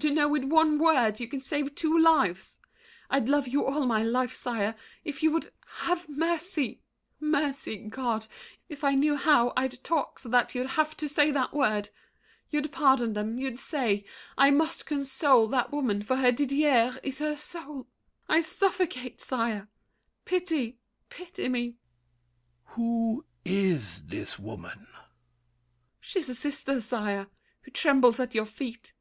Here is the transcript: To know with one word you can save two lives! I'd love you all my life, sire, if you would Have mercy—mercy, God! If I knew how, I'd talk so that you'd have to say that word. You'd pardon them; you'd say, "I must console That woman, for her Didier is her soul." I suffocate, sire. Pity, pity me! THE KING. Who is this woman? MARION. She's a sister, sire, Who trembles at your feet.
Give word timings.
To 0.00 0.10
know 0.10 0.26
with 0.26 0.42
one 0.42 0.80
word 0.80 1.20
you 1.20 1.28
can 1.28 1.42
save 1.42 1.76
two 1.76 1.96
lives! 1.96 2.58
I'd 3.08 3.28
love 3.28 3.46
you 3.46 3.64
all 3.64 3.86
my 3.86 4.02
life, 4.02 4.34
sire, 4.34 4.74
if 5.04 5.22
you 5.22 5.30
would 5.30 5.50
Have 5.84 6.08
mercy—mercy, 6.08 7.76
God! 7.88 8.26
If 8.68 8.82
I 8.82 8.96
knew 8.96 9.14
how, 9.14 9.52
I'd 9.56 9.84
talk 9.84 10.18
so 10.18 10.28
that 10.30 10.56
you'd 10.56 10.70
have 10.70 10.96
to 10.96 11.08
say 11.08 11.30
that 11.30 11.52
word. 11.54 11.90
You'd 12.50 12.72
pardon 12.72 13.12
them; 13.12 13.38
you'd 13.38 13.60
say, 13.60 14.04
"I 14.36 14.50
must 14.50 14.86
console 14.86 15.46
That 15.46 15.70
woman, 15.70 16.02
for 16.02 16.16
her 16.16 16.32
Didier 16.32 16.98
is 17.04 17.20
her 17.20 17.36
soul." 17.36 17.86
I 18.28 18.40
suffocate, 18.40 19.20
sire. 19.20 19.68
Pity, 20.24 20.78
pity 21.10 21.48
me! 21.48 21.60
THE 21.60 21.66
KING. 21.68 21.76
Who 22.74 23.24
is 23.44 24.02
this 24.06 24.36
woman? 24.36 24.88
MARION. 24.90 24.90
She's 26.00 26.28
a 26.28 26.34
sister, 26.34 26.80
sire, 26.80 27.28
Who 27.60 27.70
trembles 27.70 28.18
at 28.18 28.34
your 28.34 28.46
feet. 28.46 28.94